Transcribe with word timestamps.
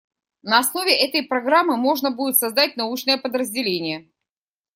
На 0.41 0.57
основе 0.61 0.95
этой 0.97 1.21
программы 1.21 1.77
можно 1.77 2.09
будет 2.09 2.35
создать 2.35 2.75
научное 2.75 3.19
подразделение. 3.19 4.09